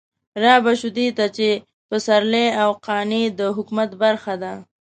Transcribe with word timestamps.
رابه 0.43 0.73
شو 0.79 0.89
دې 0.97 1.07
ته 1.17 1.25
چې 1.35 1.47
پسرلي 1.89 2.45
او 2.61 2.69
قانع 2.85 3.23
د 3.39 3.41
حکومت 3.55 3.89
برخه 4.03 4.33
ده. 4.43 4.53